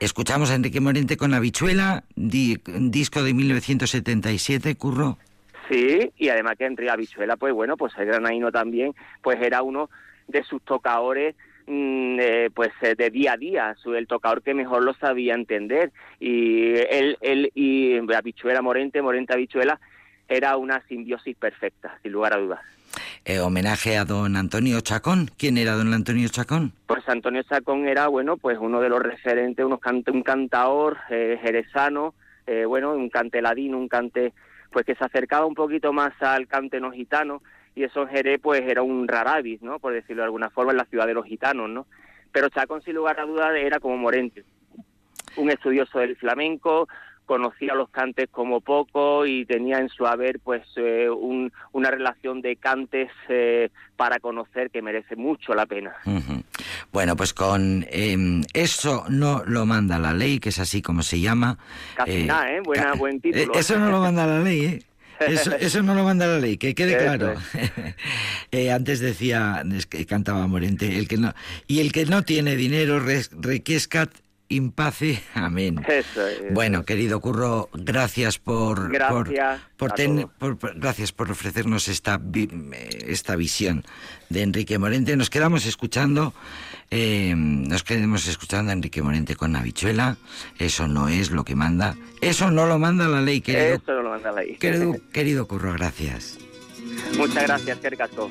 Escuchamos 0.00 0.50
a 0.50 0.54
Enrique 0.54 0.80
Morente 0.80 1.16
con 1.16 1.34
Habichuela, 1.34 2.04
disco 2.14 3.22
de 3.22 3.34
1977, 3.34 4.76
Curro. 4.76 5.18
Sí, 5.68 6.12
y 6.16 6.28
además 6.28 6.56
que 6.56 6.66
Enrique 6.66 6.90
Habichuela, 6.90 7.36
pues 7.36 7.52
bueno, 7.52 7.76
pues 7.76 7.92
el 7.98 8.06
granaino 8.06 8.52
también, 8.52 8.94
pues 9.22 9.38
era 9.42 9.62
uno 9.62 9.90
de 10.28 10.44
sus 10.44 10.62
tocadores 10.62 11.34
mm, 11.66 12.18
eh, 12.20 12.50
pues 12.54 12.70
eh, 12.82 12.94
de 12.96 13.10
día 13.10 13.32
a 13.32 13.36
día, 13.36 13.76
el 13.84 14.06
tocador 14.06 14.42
que 14.42 14.54
mejor 14.54 14.84
lo 14.84 14.94
sabía 14.94 15.34
entender 15.34 15.90
y 16.20 16.74
él, 16.74 17.18
él 17.20 17.50
y 17.54 17.98
Habichuela 18.14 18.62
Morente, 18.62 19.02
Morente 19.02 19.32
Habichuela 19.32 19.80
era 20.28 20.56
una 20.56 20.82
simbiosis 20.86 21.36
perfecta, 21.36 21.98
sin 22.02 22.12
lugar 22.12 22.34
a 22.34 22.38
dudas. 22.38 22.60
Eh, 23.24 23.40
homenaje 23.40 23.98
a 23.98 24.04
don 24.04 24.36
Antonio 24.36 24.80
Chacón. 24.80 25.30
¿Quién 25.36 25.58
era 25.58 25.74
don 25.74 25.92
Antonio 25.92 26.28
Chacón? 26.28 26.72
Pues 26.86 27.06
Antonio 27.08 27.42
Chacón 27.42 27.86
era, 27.86 28.08
bueno, 28.08 28.36
pues 28.36 28.58
uno 28.60 28.80
de 28.80 28.88
los 28.88 29.00
referentes, 29.00 29.64
unos 29.64 29.80
un 30.12 30.22
cantador 30.22 30.98
eh, 31.10 31.38
jerezano, 31.42 32.14
eh, 32.46 32.64
bueno, 32.64 32.92
un 32.92 33.10
cante 33.10 33.42
ladino, 33.42 33.78
un 33.78 33.88
cante 33.88 34.32
pues 34.70 34.84
que 34.84 34.94
se 34.94 35.04
acercaba 35.04 35.46
un 35.46 35.54
poquito 35.54 35.92
más 35.92 36.12
al 36.20 36.46
cante 36.46 36.80
no 36.80 36.90
gitano 36.90 37.42
y 37.74 37.84
eso 37.84 38.02
en 38.02 38.08
Jerez 38.08 38.40
pues 38.42 38.62
era 38.62 38.82
un 38.82 39.06
raravis, 39.06 39.62
¿no? 39.62 39.78
Por 39.78 39.92
decirlo 39.92 40.22
de 40.22 40.26
alguna 40.26 40.50
forma, 40.50 40.72
en 40.72 40.78
la 40.78 40.84
ciudad 40.84 41.06
de 41.06 41.14
los 41.14 41.26
gitanos, 41.26 41.70
¿no? 41.70 41.86
Pero 42.32 42.48
Chacón 42.48 42.82
sin 42.82 42.94
lugar 42.94 43.18
a 43.20 43.24
dudas 43.24 43.52
era 43.56 43.80
como 43.80 43.96
Morente, 43.96 44.44
un 45.36 45.50
estudioso 45.50 45.98
del 45.98 46.16
flamenco, 46.16 46.88
conocía 47.28 47.74
los 47.74 47.90
cantes 47.90 48.28
como 48.30 48.62
poco 48.62 49.26
y 49.26 49.44
tenía 49.44 49.78
en 49.78 49.90
su 49.90 50.06
haber 50.06 50.40
pues 50.40 50.62
eh, 50.76 51.08
una 51.10 51.90
relación 51.90 52.40
de 52.40 52.56
cantes 52.56 53.10
eh, 53.28 53.68
para 53.96 54.18
conocer 54.18 54.70
que 54.70 54.80
merece 54.80 55.14
mucho 55.14 55.54
la 55.54 55.66
pena. 55.66 55.94
Bueno, 56.90 57.16
pues 57.16 57.34
con 57.34 57.86
em, 57.90 58.42
eso 58.54 59.04
no 59.10 59.44
lo 59.44 59.66
manda 59.66 59.98
la 59.98 60.14
ley, 60.14 60.40
que 60.40 60.48
es 60.48 60.58
así 60.58 60.80
como 60.80 61.02
se 61.02 61.20
llama. 61.20 61.58
Casi 61.94 62.22
eh, 62.22 62.24
nada, 62.24 62.50
¿eh? 62.50 62.60
Buena, 62.64 62.94
buen 62.94 63.20
título. 63.20 63.52
Eso 63.52 63.78
no 63.78 63.90
lo 63.90 64.00
manda 64.00 64.26
la 64.26 64.40
ley, 64.40 64.64
¿eh? 64.64 64.82
Eso, 65.20 65.82
no 65.82 65.94
lo 65.94 66.04
manda 66.04 66.26
la 66.26 66.38
ley, 66.38 66.56
que 66.56 66.74
quede 66.74 66.96
claro. 66.96 67.34
antes 68.72 69.00
decía, 69.00 69.62
que 69.90 70.06
cantaba 70.06 70.46
Morente, 70.46 70.98
el 70.98 71.06
que 71.06 71.18
no, 71.18 71.34
y 71.66 71.80
el 71.80 71.92
que 71.92 72.06
no 72.06 72.22
tiene 72.22 72.56
dinero, 72.56 73.00
requiescat 73.00 74.10
impace. 74.48 75.22
Amén. 75.34 75.84
Bueno, 76.50 76.84
querido 76.84 77.20
Curro, 77.20 77.68
gracias 77.72 78.38
por 78.38 78.90
gracias 78.90 79.60
por, 79.76 80.58
gracias 80.76 81.12
por 81.12 81.30
ofrecernos 81.30 81.88
esta 81.88 82.20
esta 83.06 83.36
visión 83.36 83.84
de 84.28 84.42
Enrique 84.42 84.78
Morente. 84.78 85.16
Nos 85.16 85.30
quedamos 85.30 85.66
escuchando 85.66 86.34
eh, 86.90 87.34
nos 87.36 87.82
quedamos 87.82 88.26
escuchando 88.28 88.70
a 88.70 88.74
Enrique 88.74 89.02
Morente 89.02 89.36
con 89.36 89.54
Habichuela. 89.56 90.16
Eso 90.58 90.88
no 90.88 91.08
es 91.08 91.30
lo 91.30 91.44
que 91.44 91.54
manda. 91.54 91.96
Eso 92.20 92.50
no 92.50 92.66
lo 92.66 92.78
manda 92.78 93.08
la 93.08 93.20
ley, 93.20 93.40
querido. 93.40 93.74
Eso 93.74 93.92
no 93.92 94.02
lo 94.02 94.10
manda 94.10 94.32
la 94.32 94.42
ley. 94.42 94.56
Querido, 94.56 94.96
querido 95.12 95.46
Curro, 95.46 95.72
gracias. 95.74 96.38
Muchas 97.16 97.44
gracias, 97.44 97.78
Kerkato. 97.78 98.30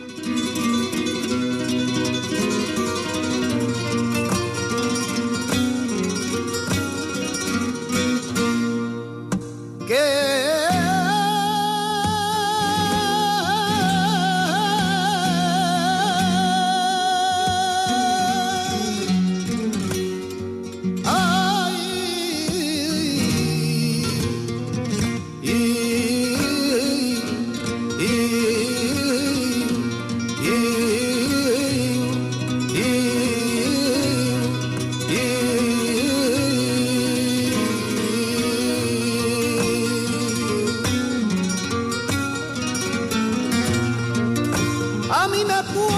a 45.28 45.30
mí 45.30 45.44
me. 45.44 45.97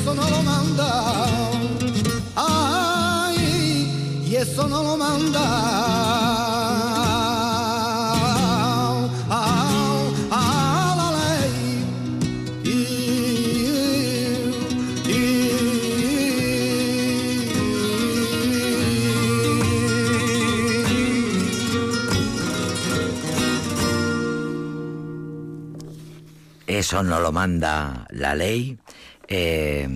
eso 0.00 0.14
no 0.14 0.30
lo 0.30 0.42
manda. 0.42 1.04
Ay, 2.34 4.24
y 4.26 4.36
eso 4.36 4.66
no 4.66 4.82
lo 4.82 4.96
manda. 4.96 5.46
Eso 26.66 27.02
no 27.02 27.20
lo 27.20 27.30
manda 27.30 28.06
la 28.10 28.34
ley. 28.34 28.78
Eh, 29.30 29.88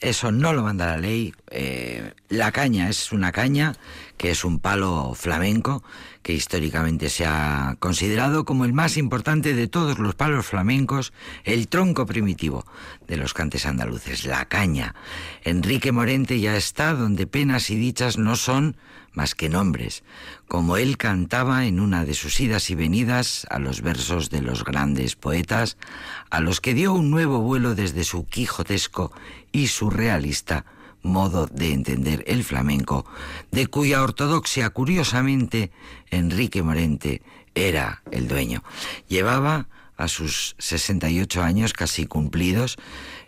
eso 0.00 0.32
no 0.32 0.52
lo 0.52 0.62
manda 0.62 0.86
la 0.86 0.96
ley. 0.98 1.32
Eh, 1.50 2.12
la 2.32 2.50
caña 2.50 2.88
es 2.88 3.12
una 3.12 3.30
caña 3.30 3.74
que 4.16 4.30
es 4.30 4.42
un 4.42 4.58
palo 4.58 5.12
flamenco 5.14 5.84
que 6.22 6.32
históricamente 6.32 7.10
se 7.10 7.26
ha 7.26 7.76
considerado 7.78 8.46
como 8.46 8.64
el 8.64 8.72
más 8.72 8.96
importante 8.96 9.52
de 9.52 9.68
todos 9.68 9.98
los 9.98 10.14
palos 10.14 10.46
flamencos, 10.46 11.12
el 11.44 11.68
tronco 11.68 12.06
primitivo 12.06 12.64
de 13.06 13.18
los 13.18 13.34
cantes 13.34 13.66
andaluces, 13.66 14.24
la 14.24 14.46
caña. 14.46 14.94
Enrique 15.44 15.92
Morente 15.92 16.40
ya 16.40 16.56
está 16.56 16.94
donde 16.94 17.26
penas 17.26 17.68
y 17.68 17.76
dichas 17.76 18.16
no 18.16 18.36
son 18.36 18.76
más 19.12 19.34
que 19.34 19.50
nombres, 19.50 20.02
como 20.48 20.78
él 20.78 20.96
cantaba 20.96 21.66
en 21.66 21.80
una 21.80 22.06
de 22.06 22.14
sus 22.14 22.40
idas 22.40 22.70
y 22.70 22.74
venidas 22.74 23.46
a 23.50 23.58
los 23.58 23.82
versos 23.82 24.30
de 24.30 24.40
los 24.40 24.64
grandes 24.64 25.16
poetas, 25.16 25.76
a 26.30 26.40
los 26.40 26.62
que 26.62 26.72
dio 26.72 26.94
un 26.94 27.10
nuevo 27.10 27.40
vuelo 27.40 27.74
desde 27.74 28.04
su 28.04 28.24
quijotesco 28.24 29.12
y 29.52 29.66
surrealista 29.66 30.64
modo 31.02 31.46
de 31.46 31.72
entender 31.72 32.24
el 32.26 32.44
flamenco, 32.44 33.06
de 33.50 33.66
cuya 33.66 34.02
ortodoxia, 34.02 34.70
curiosamente, 34.70 35.70
Enrique 36.10 36.62
Morente 36.62 37.22
era 37.54 38.02
el 38.10 38.28
dueño. 38.28 38.62
Llevaba 39.08 39.68
a 39.96 40.08
sus 40.08 40.56
68 40.58 41.42
años 41.42 41.72
casi 41.72 42.06
cumplidos, 42.06 42.76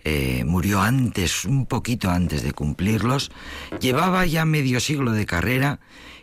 eh, 0.05 0.45
murió 0.47 0.81
antes, 0.81 1.45
un 1.45 1.67
poquito 1.67 2.11
antes 2.11 2.43
de 2.43 2.53
cumplirlos, 2.53 3.31
llevaba 3.81 4.27
ya 4.27 4.45
medio 4.45 4.81
siglo 4.81 5.13
de 5.13 5.27
carrera 5.27 5.81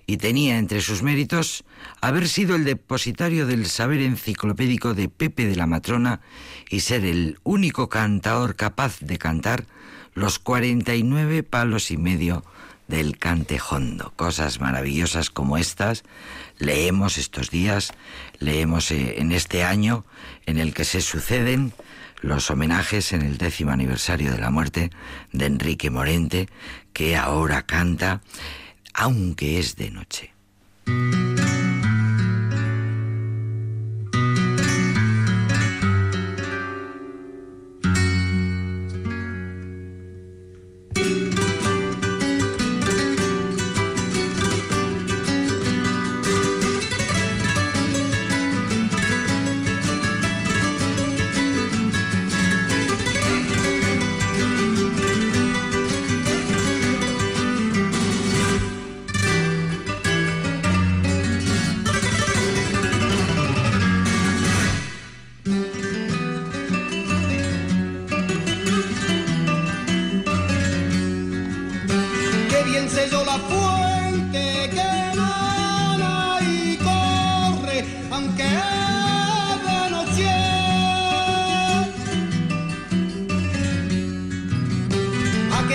y 0.07 0.17
tenía 0.17 0.57
entre 0.57 0.81
sus 0.81 1.03
méritos 1.03 1.63
haber 2.01 2.27
sido 2.27 2.55
el 2.55 2.65
depositario 2.65 3.47
del 3.47 3.65
saber 3.67 4.01
enciclopédico 4.01 4.93
de 4.93 5.09
Pepe 5.09 5.45
de 5.45 5.55
la 5.55 5.67
Matrona 5.67 6.21
y 6.69 6.81
ser 6.81 7.05
el 7.05 7.39
único 7.43 7.87
cantaor 7.87 8.55
capaz 8.55 8.99
de 8.99 9.17
cantar 9.17 9.65
los 10.13 10.39
49 10.39 11.43
palos 11.43 11.91
y 11.91 11.97
medio 11.97 12.43
del 12.87 13.17
cantejondo. 13.17 14.13
Cosas 14.15 14.59
maravillosas 14.59 15.29
como 15.29 15.57
estas 15.57 16.03
leemos 16.57 17.17
estos 17.17 17.49
días, 17.49 17.91
leemos 18.39 18.91
eh, 18.91 19.19
en 19.19 19.31
este 19.31 19.63
año 19.63 20.05
en 20.45 20.57
el 20.57 20.73
que 20.73 20.85
se 20.85 21.01
suceden 21.01 21.73
los 22.21 22.51
homenajes 22.51 23.13
en 23.13 23.23
el 23.23 23.37
décimo 23.37 23.71
aniversario 23.71 24.31
de 24.31 24.37
la 24.37 24.51
muerte 24.51 24.91
de 25.31 25.45
Enrique 25.45 25.89
Morente, 25.89 26.47
que 26.93 27.17
ahora 27.17 27.63
canta, 27.63 28.21
aunque 28.93 29.57
es 29.57 29.75
de 29.75 29.89
noche. 29.89 30.33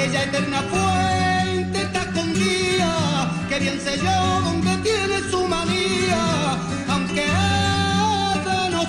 aquella 0.07 0.25
eterna 0.25 0.63
fuente 0.63 1.83
está 1.83 2.03
escondida, 2.03 3.31
que 3.49 3.59
bien 3.59 3.81
sé 3.81 3.99
yo 3.99 4.41
dónde 4.45 4.77
tiene 4.85 5.19
su 5.31 5.49
manía, 5.49 6.57
aunque 6.89 7.25
ella 7.25 8.69
no. 8.71 8.83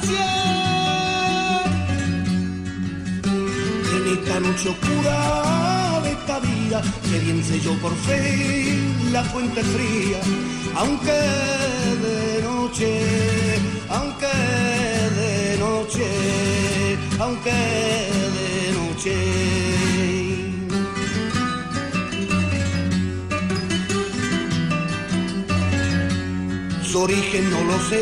En 3.95 4.03
esta 4.13 4.39
noche 4.39 4.69
oscura 4.69 6.01
de 6.03 6.11
esta 6.11 6.39
vida, 6.39 6.81
que 7.09 7.19
bien 7.19 7.43
sé 7.43 7.59
yo 7.61 7.73
por 7.81 7.95
fin 7.95 9.11
la 9.11 9.23
fuente 9.23 9.63
fría, 9.63 10.19
aunque 10.75 11.19
de 12.05 12.41
noche, 12.43 12.91
aunque 13.89 14.33
de 15.19 15.57
noche, 15.57 16.97
aunque 17.19 17.51
de 17.51 18.71
noche. 18.77 19.76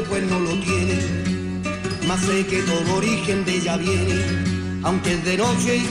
Pues 0.10 0.24
no 0.24 0.40
lo 0.40 0.52
tiene, 0.62 0.98
más 2.08 2.22
sé 2.22 2.46
que 2.48 2.62
todo 2.64 2.96
origen 2.96 3.44
de 3.44 3.58
ella 3.58 3.76
viene, 3.76 4.82
aunque 4.84 5.14
es 5.16 5.26
de 5.26 5.38
noche, 5.38 5.82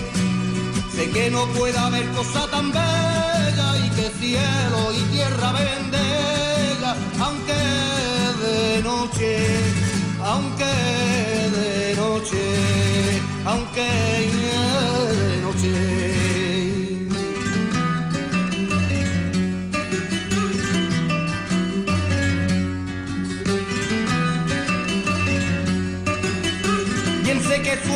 sé 0.94 1.10
que 1.10 1.30
no 1.30 1.46
puede 1.48 1.76
haber 1.76 2.06
cosa 2.12 2.46
tan 2.50 2.72
bella 2.72 3.76
y 3.84 3.90
que 3.90 4.10
cielo 4.20 4.92
y 4.96 5.02
tierra 5.12 5.52
ella, 5.60 6.96
aunque 7.20 7.52
de 8.42 8.82
noche, 8.82 9.36
aunque 10.22 11.03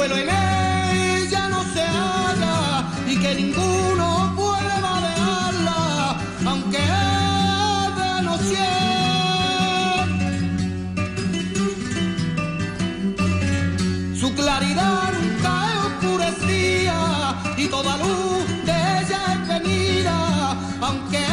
que 0.09 0.15
suelo 0.15 0.17
en 0.17 0.29
ella 0.31 1.49
no 1.49 1.63
se 1.73 1.83
haga 1.83 2.85
y 3.07 3.17
que 3.17 3.35
ninguno 3.35 4.33
puede 4.37 4.81
valerla, 4.81 6.17
aunque 6.47 6.79
de 7.99 8.23
noche. 8.23 8.69
Su 14.19 14.35
claridad 14.35 15.13
nunca 15.13 15.53
es 15.73 15.79
oscurecía 15.87 17.01
y 17.57 17.67
toda 17.67 17.97
luz 17.99 18.47
de 18.65 18.77
ella 19.01 19.21
es 19.35 19.41
venida, 19.49 20.19
aunque 20.81 21.27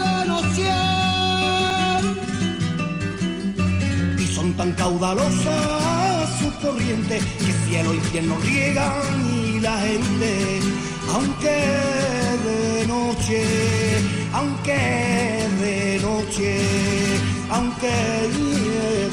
de 0.00 0.14
noche. 0.26 0.72
Y 4.18 4.26
son 4.26 4.54
tan 4.54 4.72
caudalosas 4.72 6.02
corriente 6.62 7.20
que 7.38 7.41
cielo 7.72 7.94
y 7.94 7.96
infierno 7.96 8.36
riegan 8.42 8.92
y 9.34 9.60
la 9.60 9.78
gente, 9.78 10.60
aunque 11.10 11.58
de 12.46 12.86
noche, 12.86 13.44
aunque 14.34 14.78
de 15.62 15.98
noche, 16.02 16.58
aunque 17.48 17.94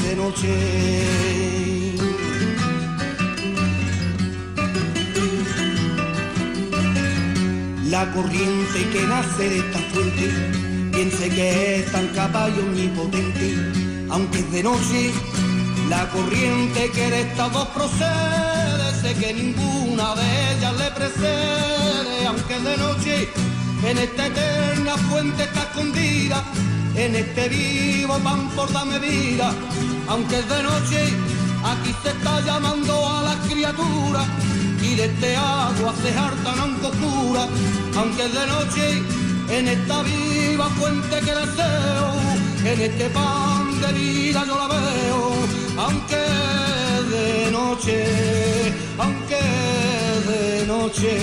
de 0.04 0.16
noche. 0.18 0.54
La 7.86 8.12
corriente 8.12 8.80
que 8.92 9.02
nace 9.08 9.50
de 9.52 9.60
esta 9.60 9.80
fuente, 9.92 10.28
piense 10.92 11.30
que 11.30 11.76
es 11.78 11.92
tan 11.94 12.08
capaz 12.10 12.50
y 12.50 12.60
omnipotente, 12.60 13.56
aunque 14.10 14.40
es 14.40 14.52
de 14.52 14.64
noche, 14.64 15.12
la 15.90 16.08
corriente 16.10 16.92
que 16.92 17.10
de 17.10 17.22
estas 17.22 17.52
dos 17.52 17.68
procede, 17.70 19.02
sé 19.02 19.16
que 19.16 19.34
ninguna 19.34 20.16
de 20.16 20.52
ellas 20.52 20.74
le 20.78 20.92
precede, 20.92 22.28
aunque 22.28 22.60
de 22.60 22.78
noche 22.78 23.30
en 23.84 23.98
esta 23.98 24.28
eterna 24.28 24.98
fuente 25.10 25.44
está 25.44 25.62
escondida, 25.62 26.44
en 26.96 27.16
este 27.16 27.50
vivo 27.50 28.18
pan 28.20 28.50
por 28.56 28.70
la 28.72 28.86
medida, 28.86 29.52
aunque 30.08 30.40
es 30.40 30.50
de 30.50 30.64
noche, 30.64 31.02
aquí 31.64 31.96
se 32.04 32.10
está 32.10 32.42
llamando 32.42 32.94
a 33.10 33.24
la 33.24 33.36
criatura 33.50 34.26
y 34.82 34.96
de 34.96 35.06
este 35.06 35.36
agua 35.36 35.94
se 36.04 36.18
hartan 36.18 36.60
aunque 36.60 36.88
oscura, 36.88 37.48
aunque 37.98 38.26
es 38.26 38.34
de 38.34 38.48
noche, 38.48 39.04
en 39.50 39.68
esta 39.68 40.04
viva 40.04 40.70
fuente 40.70 41.20
que 41.20 41.34
deseo, 41.36 42.14
en 42.64 42.82
este 42.82 43.10
pan 43.10 43.82
de 43.82 43.94
vida 43.94 44.44
yo 44.46 44.56
la 44.56 44.68
veo, 44.68 45.39
aunque 45.86 46.24
de 47.14 47.52
noche, 47.52 48.00
aunque 48.98 49.44
de 50.30 50.66
noche, 50.66 51.16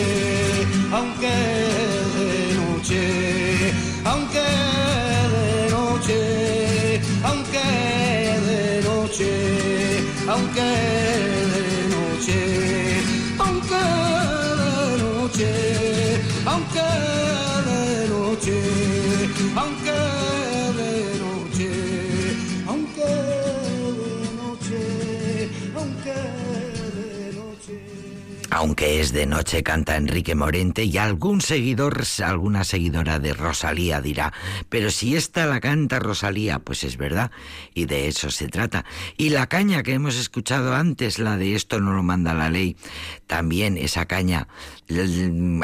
Aunque 28.57 29.01
es 29.03 29.13
de 29.13 29.27
noche, 29.27 29.63
canta 29.63 29.97
Enrique 29.97 30.35
Morente 30.35 30.85
y 30.85 30.97
algún 30.97 31.43
seguidor, 31.43 32.03
alguna 32.25 32.65
seguidora 32.65 33.19
de 33.19 33.35
Rosalía 33.35 34.01
dirá, 34.01 34.33
pero 34.71 34.91
si 34.91 35.15
esta 35.15 35.45
la 35.45 35.61
canta 35.61 35.99
Rosalía, 35.99 36.59
pues 36.59 36.83
es 36.83 36.97
verdad, 36.97 37.31
y 37.75 37.85
de 37.85 38.09
eso 38.09 38.31
se 38.31 38.49
trata. 38.49 38.87
Y 39.19 39.29
la 39.29 39.47
caña 39.47 39.83
que 39.83 39.93
hemos 39.93 40.17
escuchado 40.17 40.75
antes, 40.75 41.19
la 41.19 41.37
de 41.37 41.55
esto 41.55 41.81
no 41.81 41.93
lo 41.93 42.03
manda 42.03 42.33
la 42.33 42.49
ley, 42.49 42.79
también 43.27 43.77
esa 43.77 44.07
caña, 44.07 44.49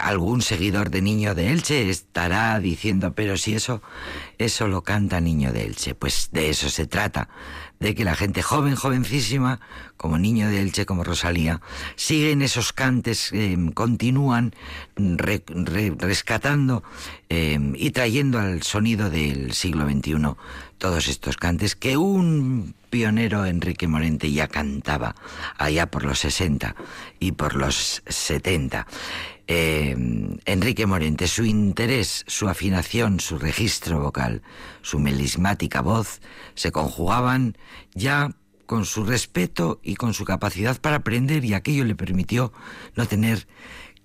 algún 0.02 0.42
seguidor 0.42 0.90
de 0.90 1.00
Niño 1.00 1.35
de 1.35 1.50
Elche 1.50 1.88
estará 1.88 2.59
diciendo, 2.61 3.14
pero 3.14 3.38
si 3.38 3.55
eso, 3.55 3.81
eso 4.37 4.68
lo 4.68 4.83
canta 4.83 5.18
Niño 5.18 5.50
de 5.50 5.64
Elche, 5.64 5.94
pues 5.94 6.28
de 6.33 6.50
eso 6.50 6.68
se 6.68 6.87
trata, 6.87 7.31
de 7.83 7.95
que 7.97 8.05
la 8.05 8.14
gente 8.14 8.42
joven, 8.42 8.77
jovencísima, 8.77 9.59
como 9.97 10.16
Niño 10.16 10.49
de 10.49 10.61
Elche, 10.62 10.87
como 10.87 11.03
Rosalía, 11.05 11.61
siguen 11.97 12.40
esos 12.42 12.73
cantes, 12.73 13.31
eh, 13.33 13.57
continúan 13.75 14.55
re- 14.97 15.42
re- 15.47 15.95
rescatando 15.99 16.85
eh, 17.29 17.59
y 17.75 17.90
trayendo 17.90 18.38
al 18.38 18.62
sonido 18.62 19.11
del 19.11 19.53
siglo 19.53 19.85
XXI 19.88 20.12
todos 20.79 21.09
estos 21.09 21.37
cantes 21.37 21.77
que 21.77 21.97
un 21.97 22.75
pionero 22.90 23.47
Enrique 23.47 23.87
Morente 23.88 24.31
ya 24.33 24.49
cantaba 24.49 25.14
allá 25.57 25.87
por 25.90 26.05
los 26.05 26.18
60 26.21 26.75
y 27.21 27.33
por 27.33 27.55
los 27.55 28.03
70. 28.07 28.87
Eh, 29.48 29.96
Enrique 30.44 30.87
Morente, 30.87 31.26
su 31.28 31.44
interés, 31.44 32.24
su 32.26 32.48
afinación, 32.48 33.20
su 33.20 33.38
registro 33.38 34.00
vocal, 34.00 34.42
su 34.83 34.98
melismática 34.98 35.81
voz, 35.81 36.20
se 36.55 36.70
conjugaban 36.72 37.57
ya 37.94 38.31
con 38.66 38.85
su 38.85 39.05
respeto 39.05 39.81
y 39.83 39.96
con 39.96 40.14
su 40.14 40.24
capacidad 40.24 40.81
para 40.81 40.96
aprender 40.96 41.44
y 41.44 41.55
aquello 41.55 41.85
le 41.85 41.94
permitió 41.94 42.52
no 42.94 43.07
tener 43.07 43.46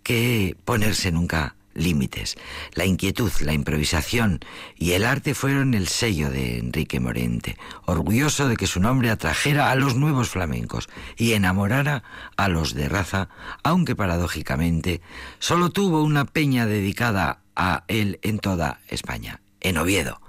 que 0.04 0.56
ponerse 0.66 1.12
nunca 1.12 1.57
límites. 1.78 2.36
La 2.74 2.86
inquietud, 2.86 3.32
la 3.42 3.54
improvisación 3.54 4.40
y 4.76 4.92
el 4.92 5.06
arte 5.06 5.34
fueron 5.34 5.74
el 5.74 5.88
sello 5.88 6.30
de 6.30 6.58
Enrique 6.58 7.00
Morente, 7.00 7.58
orgulloso 7.86 8.50
de 8.50 8.58
que 8.58 8.68
su 8.68 8.82
nombre 8.82 9.10
atrajera 9.10 9.72
a 9.72 9.76
los 9.76 9.96
nuevos 9.96 10.30
flamencos 10.30 10.90
y 11.16 11.34
enamorara 11.34 12.04
a 12.36 12.50
los 12.50 12.74
de 12.74 12.90
raza, 12.90 13.30
aunque 13.64 13.96
paradójicamente 13.96 15.02
solo 15.40 15.70
tuvo 15.70 16.04
una 16.04 16.26
peña 16.26 16.66
dedicada 16.66 17.40
a 17.56 17.84
él 17.88 18.20
en 18.22 18.40
toda 18.40 18.82
España, 18.90 19.42
en 19.62 19.78
Oviedo. 19.78 20.22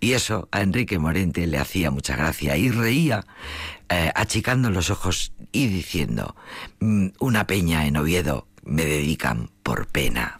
Y 0.00 0.12
eso 0.12 0.48
a 0.50 0.62
Enrique 0.62 0.98
Morente 0.98 1.46
le 1.46 1.58
hacía 1.58 1.90
mucha 1.90 2.16
gracia 2.16 2.56
y 2.56 2.70
reía, 2.70 3.26
eh, 3.90 4.10
achicando 4.14 4.70
los 4.70 4.88
ojos 4.88 5.32
y 5.52 5.66
diciendo, 5.66 6.36
"Mm, 6.78 7.08
una 7.18 7.46
peña 7.46 7.86
en 7.86 7.96
Oviedo 7.98 8.46
me 8.64 8.84
dedican 8.84 9.50
por 9.62 9.86
pena. 9.86 10.38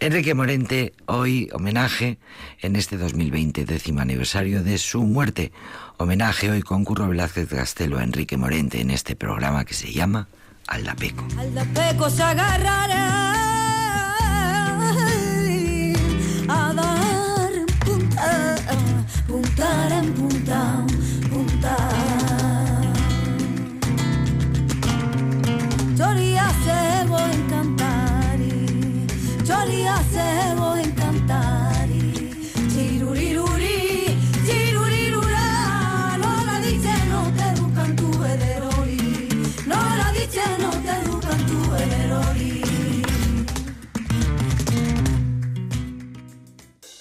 Enrique 0.00 0.34
Morente, 0.34 0.94
hoy 1.06 1.48
homenaje 1.52 2.18
en 2.60 2.76
este 2.76 2.96
2020, 2.96 3.64
décimo 3.64 4.00
aniversario 4.00 4.62
de 4.62 4.78
su 4.78 5.02
muerte. 5.02 5.52
Homenaje 5.96 6.50
hoy 6.50 6.62
con 6.62 6.84
Curro 6.84 7.08
Velázquez 7.08 7.48
Castelo 7.48 7.98
a 7.98 8.04
Enrique 8.04 8.36
Morente 8.36 8.80
en 8.80 8.90
este 8.90 9.16
programa 9.16 9.64
que 9.64 9.74
se 9.74 9.92
llama 9.92 10.28
Aldapeco. 10.66 11.26
Al 11.38 11.66
peco 11.68 12.10
se 12.10 12.22
agarrará 12.22 13.41